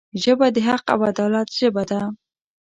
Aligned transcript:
ژبه 0.23 0.47
د 0.55 0.57
حق 0.67 0.85
او 0.93 0.99
عدالت 1.11 1.47
ژبه 1.59 1.83
ده 1.89 2.01